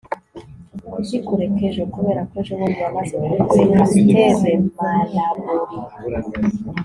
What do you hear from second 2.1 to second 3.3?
ko ejobundi yamaze